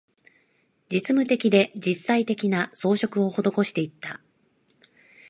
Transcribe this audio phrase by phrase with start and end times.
[0.89, 4.19] 実務的で、実際的な、装飾を施していった